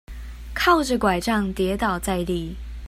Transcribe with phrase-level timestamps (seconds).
[0.55, 2.55] 靠著柺杖跌倒在地